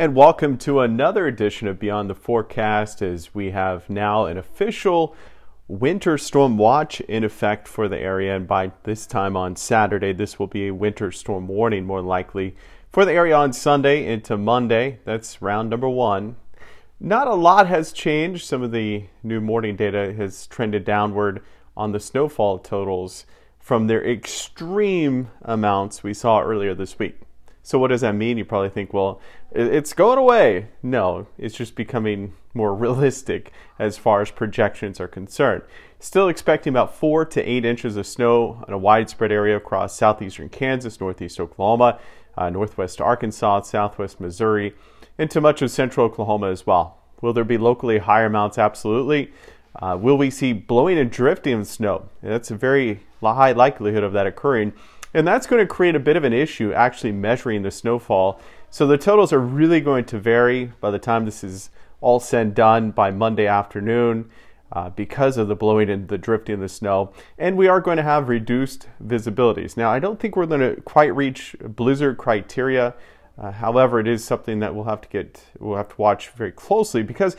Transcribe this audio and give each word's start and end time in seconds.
And 0.00 0.14
welcome 0.14 0.56
to 0.60 0.80
another 0.80 1.26
edition 1.26 1.68
of 1.68 1.78
Beyond 1.78 2.08
the 2.08 2.14
Forecast 2.14 3.02
as 3.02 3.34
we 3.34 3.50
have 3.50 3.90
now 3.90 4.24
an 4.24 4.38
official 4.38 5.14
winter 5.68 6.16
storm 6.16 6.56
watch 6.56 7.02
in 7.02 7.22
effect 7.22 7.68
for 7.68 7.86
the 7.86 7.98
area. 7.98 8.34
And 8.34 8.48
by 8.48 8.72
this 8.84 9.06
time 9.06 9.36
on 9.36 9.56
Saturday, 9.56 10.14
this 10.14 10.38
will 10.38 10.46
be 10.46 10.68
a 10.68 10.74
winter 10.74 11.12
storm 11.12 11.48
warning 11.48 11.84
more 11.84 12.00
likely 12.00 12.56
for 12.88 13.04
the 13.04 13.12
area 13.12 13.36
on 13.36 13.52
Sunday 13.52 14.06
into 14.06 14.38
Monday. 14.38 15.00
That's 15.04 15.42
round 15.42 15.68
number 15.68 15.90
one. 15.90 16.36
Not 16.98 17.26
a 17.26 17.34
lot 17.34 17.66
has 17.66 17.92
changed. 17.92 18.46
Some 18.46 18.62
of 18.62 18.72
the 18.72 19.04
new 19.22 19.42
morning 19.42 19.76
data 19.76 20.14
has 20.14 20.46
trended 20.46 20.86
downward 20.86 21.42
on 21.76 21.92
the 21.92 22.00
snowfall 22.00 22.58
totals 22.60 23.26
from 23.58 23.86
their 23.86 24.02
extreme 24.02 25.30
amounts 25.42 26.02
we 26.02 26.14
saw 26.14 26.40
earlier 26.40 26.74
this 26.74 26.98
week. 26.98 27.20
So, 27.62 27.78
what 27.78 27.88
does 27.88 28.00
that 28.00 28.14
mean? 28.14 28.38
You 28.38 28.44
probably 28.44 28.70
think, 28.70 28.92
well, 28.92 29.20
it's 29.52 29.92
going 29.92 30.18
away. 30.18 30.68
No, 30.82 31.26
it's 31.36 31.54
just 31.54 31.74
becoming 31.74 32.34
more 32.54 32.74
realistic 32.84 33.52
as 33.78 33.98
far 33.98 34.22
as 34.22 34.30
projections 34.30 35.00
are 35.00 35.08
concerned. 35.08 35.62
Still 35.98 36.28
expecting 36.28 36.72
about 36.72 36.94
four 36.94 37.24
to 37.26 37.42
eight 37.42 37.64
inches 37.64 37.96
of 37.96 38.06
snow 38.06 38.64
on 38.66 38.72
a 38.72 38.78
widespread 38.78 39.30
area 39.30 39.56
across 39.56 39.96
southeastern 39.96 40.48
Kansas, 40.48 41.00
northeast 41.00 41.38
Oklahoma, 41.38 41.98
uh, 42.36 42.48
northwest 42.48 43.00
Arkansas, 43.00 43.62
southwest 43.62 44.20
Missouri, 44.20 44.74
into 45.18 45.40
much 45.40 45.60
of 45.60 45.70
central 45.70 46.06
Oklahoma 46.06 46.50
as 46.50 46.66
well. 46.66 46.96
Will 47.20 47.34
there 47.34 47.44
be 47.44 47.58
locally 47.58 47.98
higher 47.98 48.26
amounts? 48.26 48.56
Absolutely. 48.56 49.30
Uh, 49.80 49.96
will 50.00 50.16
we 50.16 50.30
see 50.30 50.54
blowing 50.54 50.98
and 50.98 51.10
drifting 51.10 51.64
snow? 51.64 52.08
That's 52.22 52.50
a 52.50 52.56
very 52.56 53.00
high 53.20 53.52
likelihood 53.52 54.02
of 54.02 54.12
that 54.14 54.26
occurring. 54.26 54.72
And 55.12 55.26
that's 55.26 55.46
going 55.46 55.60
to 55.60 55.66
create 55.66 55.94
a 55.94 56.00
bit 56.00 56.16
of 56.16 56.24
an 56.24 56.32
issue 56.32 56.72
actually 56.72 57.12
measuring 57.12 57.62
the 57.62 57.70
snowfall. 57.70 58.40
So 58.70 58.86
the 58.86 58.98
totals 58.98 59.32
are 59.32 59.40
really 59.40 59.80
going 59.80 60.04
to 60.06 60.18
vary 60.18 60.72
by 60.80 60.90
the 60.90 60.98
time 60.98 61.24
this 61.24 61.42
is 61.42 61.70
all 62.00 62.20
said 62.20 62.40
and 62.46 62.54
done 62.54 62.90
by 62.92 63.10
Monday 63.10 63.46
afternoon 63.46 64.30
uh, 64.72 64.90
because 64.90 65.36
of 65.36 65.48
the 65.48 65.56
blowing 65.56 65.90
and 65.90 66.08
the 66.08 66.18
drifting 66.18 66.54
of 66.54 66.60
the 66.60 66.68
snow. 66.68 67.12
And 67.38 67.56
we 67.56 67.66
are 67.68 67.80
going 67.80 67.96
to 67.96 68.02
have 68.02 68.28
reduced 68.28 68.88
visibilities. 69.04 69.76
Now, 69.76 69.90
I 69.90 69.98
don't 69.98 70.20
think 70.20 70.36
we're 70.36 70.46
going 70.46 70.60
to 70.60 70.80
quite 70.82 71.14
reach 71.14 71.56
blizzard 71.60 72.16
criteria. 72.16 72.94
Uh, 73.40 73.50
however, 73.50 73.98
it 73.98 74.06
is 74.06 74.22
something 74.22 74.58
that 74.58 74.74
we'll 74.74 74.84
have 74.84 75.00
to 75.00 75.08
get, 75.08 75.42
we'll 75.58 75.76
have 75.76 75.88
to 75.88 75.94
watch 75.96 76.28
very 76.30 76.52
closely 76.52 77.02
because 77.02 77.36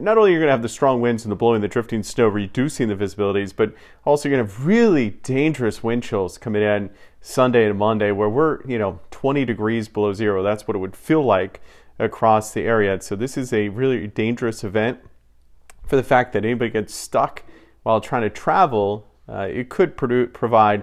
not 0.00 0.16
only 0.16 0.30
are 0.30 0.34
you 0.34 0.38
going 0.38 0.48
to 0.48 0.52
have 0.52 0.62
the 0.62 0.68
strong 0.68 1.00
winds 1.00 1.24
and 1.24 1.32
the 1.32 1.36
blowing, 1.36 1.60
the 1.60 1.68
drifting 1.68 2.02
snow 2.02 2.26
reducing 2.28 2.88
the 2.88 2.94
visibilities, 2.94 3.54
but 3.54 3.74
also 4.04 4.28
you're 4.28 4.38
going 4.38 4.46
to 4.46 4.52
have 4.52 4.66
really 4.66 5.10
dangerous 5.10 5.82
wind 5.82 6.02
chills 6.02 6.38
coming 6.38 6.62
in 6.62 6.88
Sunday 7.20 7.68
and 7.68 7.78
Monday, 7.78 8.12
where 8.12 8.28
we're 8.28 8.64
you 8.66 8.78
know 8.78 9.00
20 9.10 9.44
degrees 9.44 9.88
below 9.88 10.12
zero. 10.14 10.42
That's 10.42 10.66
what 10.66 10.74
it 10.74 10.78
would 10.78 10.96
feel 10.96 11.22
like 11.22 11.60
across 11.98 12.52
the 12.52 12.62
area. 12.62 13.00
So 13.02 13.14
this 13.16 13.36
is 13.36 13.52
a 13.52 13.68
really 13.68 14.06
dangerous 14.06 14.64
event 14.64 15.00
for 15.86 15.96
the 15.96 16.02
fact 16.02 16.32
that 16.32 16.44
anybody 16.44 16.70
gets 16.70 16.94
stuck 16.94 17.42
while 17.82 18.00
trying 18.00 18.22
to 18.22 18.30
travel. 18.30 19.08
Uh, 19.28 19.48
it 19.50 19.68
could 19.68 19.96
produ- 19.96 20.32
provide 20.32 20.82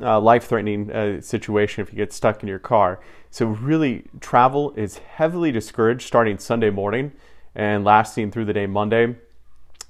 a 0.00 0.20
life-threatening 0.20 0.90
uh, 0.92 1.20
situation 1.20 1.82
if 1.82 1.92
you 1.92 1.96
get 1.96 2.12
stuck 2.12 2.42
in 2.42 2.48
your 2.48 2.58
car. 2.58 3.00
So 3.30 3.46
really, 3.46 4.04
travel 4.20 4.72
is 4.76 4.98
heavily 4.98 5.50
discouraged 5.52 6.06
starting 6.06 6.38
Sunday 6.38 6.70
morning 6.70 7.12
and 7.54 7.84
lasting 7.84 8.30
through 8.30 8.44
the 8.44 8.52
day 8.52 8.66
Monday. 8.66 9.16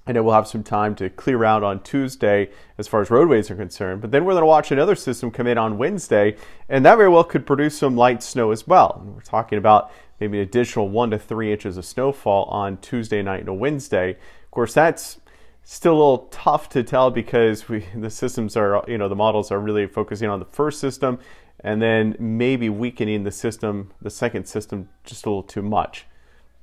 I 0.07 0.13
know 0.13 0.23
we'll 0.23 0.35
have 0.35 0.47
some 0.47 0.63
time 0.63 0.95
to 0.97 1.09
clear 1.09 1.45
out 1.45 1.63
on 1.63 1.83
Tuesday 1.83 2.51
as 2.77 2.87
far 2.87 3.01
as 3.01 3.11
roadways 3.11 3.51
are 3.51 3.57
concerned. 3.57 4.03
But 4.03 4.11
then 4.11 4.25
we're 4.25 4.33
going 4.33 4.43
to 4.43 4.47
watch 4.47 4.71
another 4.71 4.95
system 4.95 5.31
come 5.31 5.47
in 5.47 5.57
on 5.57 5.79
Wednesday, 5.79 6.37
and 6.69 6.85
that 6.85 6.97
very 6.97 7.09
well 7.09 7.25
could 7.25 7.47
produce 7.47 7.79
some 7.79 7.97
light 7.97 8.23
snow 8.23 8.51
as 8.51 8.67
well. 8.67 9.01
And 9.01 9.15
we're 9.15 9.23
talking 9.23 9.57
about 9.57 9.91
maybe 10.21 10.39
an 10.39 10.43
additional 10.43 10.91
one 10.91 11.11
to 11.11 11.19
three 11.19 11.53
inches 11.53 11.79
of 11.79 11.87
snowfall 11.87 12.45
on 12.45 12.77
Tuesday 12.79 13.23
night 13.23 13.41
and 13.41 13.59
Wednesday. 13.59 14.11
Of 14.11 14.51
course, 14.51 14.75
that's 14.75 15.21
still 15.65 15.93
a 15.93 15.99
little 15.99 16.29
tough 16.31 16.69
to 16.71 16.83
tell 16.83 17.11
because 17.11 17.69
we, 17.69 17.87
the 17.97 18.11
systems 18.11 18.57
are, 18.57 18.85
you 18.87 18.99
know, 18.99 19.09
the 19.09 19.17
models 19.17 19.51
are 19.51 19.59
really 19.59 19.87
focusing 19.87 20.29
on 20.29 20.39
the 20.39 20.45
first 20.47 20.79
system 20.79 21.19
and 21.61 21.81
then 21.81 22.15
maybe 22.19 22.69
weakening 22.69 23.25
the 23.25 23.33
system, 23.33 23.91
the 24.03 24.11
second 24.11 24.47
system, 24.47 24.89
just 25.05 25.25
a 25.25 25.29
little 25.29 25.43
too 25.43 25.63
much 25.63 26.07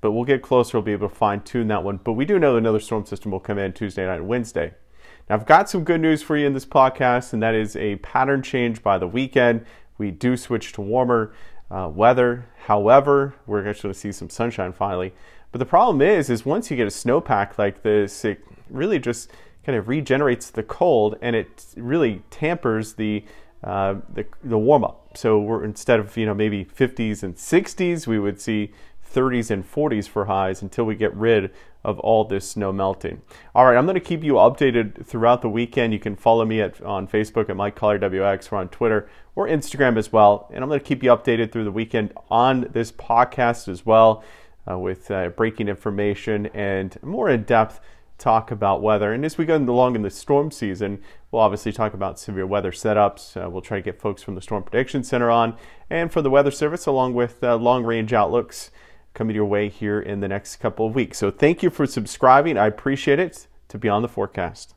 but 0.01 0.11
we'll 0.11 0.25
get 0.25 0.41
closer. 0.41 0.77
We'll 0.77 0.83
be 0.83 0.91
able 0.91 1.07
to 1.07 1.15
fine 1.15 1.41
tune 1.41 1.67
that 1.69 1.83
one. 1.83 1.97
But 2.03 2.13
we 2.13 2.25
do 2.25 2.39
know 2.39 2.57
another 2.57 2.79
storm 2.79 3.05
system 3.05 3.31
will 3.31 3.39
come 3.39 3.59
in 3.59 3.71
Tuesday 3.71 4.05
night 4.05 4.17
and 4.17 4.27
Wednesday. 4.27 4.73
Now, 5.29 5.35
I've 5.35 5.45
got 5.45 5.69
some 5.69 5.83
good 5.83 6.01
news 6.01 6.21
for 6.23 6.35
you 6.35 6.47
in 6.47 6.53
this 6.53 6.65
podcast, 6.65 7.31
and 7.33 7.41
that 7.43 7.53
is 7.53 7.75
a 7.75 7.97
pattern 7.97 8.41
change 8.41 8.81
by 8.81 8.97
the 8.97 9.07
weekend. 9.07 9.65
We 9.97 10.11
do 10.11 10.35
switch 10.35 10.73
to 10.73 10.81
warmer 10.81 11.33
uh, 11.69 11.89
weather. 11.93 12.47
However, 12.65 13.35
we're 13.45 13.65
actually 13.67 13.89
going 13.89 13.93
to 13.93 13.99
see 13.99 14.11
some 14.11 14.29
sunshine 14.29 14.73
finally. 14.73 15.13
But 15.51 15.59
the 15.59 15.65
problem 15.65 16.01
is, 16.01 16.29
is 16.29 16.45
once 16.45 16.71
you 16.71 16.77
get 16.77 16.87
a 16.87 16.91
snowpack 16.91 17.57
like 17.57 17.83
this, 17.83 18.25
it 18.25 18.43
really 18.71 18.99
just 18.99 19.29
kind 19.65 19.77
of 19.77 19.87
regenerates 19.87 20.49
the 20.49 20.63
cold, 20.63 21.17
and 21.21 21.35
it 21.35 21.65
really 21.75 22.23
tampers 22.29 22.93
the 22.93 23.23
uh, 23.63 23.95
the, 24.11 24.25
the 24.43 24.57
warm 24.57 24.83
up. 24.83 25.15
So 25.15 25.39
we're 25.39 25.63
instead 25.63 25.99
of 25.99 26.17
you 26.17 26.25
know 26.25 26.33
maybe 26.33 26.65
50s 26.65 27.21
and 27.21 27.35
60s, 27.35 28.07
we 28.07 28.17
would 28.17 28.41
see 28.41 28.71
30s 29.13 29.51
and 29.51 29.69
40s 29.69 30.07
for 30.07 30.25
highs 30.25 30.61
until 30.61 30.85
we 30.85 30.95
get 30.95 31.13
rid 31.15 31.51
of 31.83 31.99
all 31.99 32.23
this 32.23 32.49
snow 32.49 32.71
melting. 32.71 33.21
All 33.55 33.65
right, 33.65 33.77
I'm 33.77 33.85
going 33.85 33.95
to 33.95 33.99
keep 33.99 34.23
you 34.23 34.33
updated 34.33 35.05
throughout 35.05 35.41
the 35.41 35.49
weekend. 35.49 35.93
You 35.93 35.99
can 35.99 36.15
follow 36.15 36.45
me 36.45 36.61
at, 36.61 36.81
on 36.81 37.07
Facebook 37.07 37.49
at 37.49 37.55
Mike 37.55 37.75
Collier 37.75 37.99
WX 37.99 38.51
or 38.51 38.57
on 38.57 38.69
Twitter 38.69 39.09
or 39.35 39.47
Instagram 39.47 39.97
as 39.97 40.11
well. 40.13 40.49
And 40.53 40.63
I'm 40.63 40.69
going 40.69 40.79
to 40.79 40.85
keep 40.85 41.03
you 41.03 41.09
updated 41.09 41.51
through 41.51 41.63
the 41.63 41.71
weekend 41.71 42.13
on 42.29 42.69
this 42.71 42.91
podcast 42.91 43.67
as 43.67 43.85
well 43.85 44.23
uh, 44.69 44.77
with 44.77 45.09
uh, 45.09 45.29
breaking 45.29 45.67
information 45.67 46.47
and 46.47 46.97
more 47.01 47.29
in 47.29 47.43
depth 47.43 47.79
talk 48.21 48.51
about 48.51 48.81
weather. 48.81 49.11
And 49.11 49.25
as 49.25 49.37
we 49.37 49.45
go 49.45 49.57
along 49.57 49.95
in 49.95 50.01
the 50.01 50.09
storm 50.09 50.51
season, 50.51 51.01
we'll 51.31 51.41
obviously 51.41 51.71
talk 51.71 51.93
about 51.93 52.19
severe 52.19 52.45
weather 52.45 52.71
setups. 52.71 53.35
Uh, 53.35 53.49
we'll 53.49 53.61
try 53.61 53.77
to 53.77 53.83
get 53.83 53.99
folks 53.99 54.21
from 54.21 54.35
the 54.35 54.41
Storm 54.41 54.63
Prediction 54.63 55.03
Center 55.03 55.29
on 55.29 55.57
and 55.89 56.11
from 56.11 56.23
the 56.23 56.29
Weather 56.29 56.51
Service, 56.51 56.85
along 56.85 57.13
with 57.13 57.43
uh, 57.43 57.55
long 57.55 57.83
range 57.83 58.13
outlooks 58.13 58.71
coming 59.13 59.35
your 59.35 59.45
way 59.45 59.67
here 59.67 59.99
in 59.99 60.21
the 60.21 60.27
next 60.27 60.57
couple 60.57 60.87
of 60.87 60.95
weeks. 60.95 61.17
So 61.17 61.31
thank 61.31 61.61
you 61.63 61.69
for 61.69 61.85
subscribing. 61.85 62.57
I 62.57 62.67
appreciate 62.67 63.19
it. 63.19 63.47
To 63.69 63.77
be 63.77 63.87
on 63.87 64.01
the 64.01 64.09
Forecast. 64.09 64.75